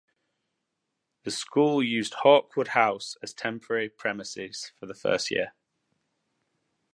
The 1.25 1.29
school 1.29 1.83
used 1.83 2.15
Hawkwood 2.23 2.69
House 2.69 3.17
as 3.21 3.35
temporary 3.35 3.87
premises 3.87 4.71
for 4.79 4.87
the 4.87 4.95
first 4.95 5.29
year. 5.29 5.53